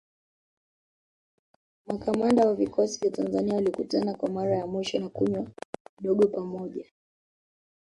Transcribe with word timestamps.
Makamanda 1.85 2.45
wa 2.47 2.55
vikosi 2.55 2.99
vya 2.99 3.11
Tanzania 3.11 3.55
walikutana 3.55 4.13
kwa 4.13 4.29
mara 4.29 4.57
ya 4.57 4.67
mwisho 4.67 4.99
na 4.99 5.09
kunywa 5.09 5.47
kidogo 5.97 6.27
pamoja 6.27 6.85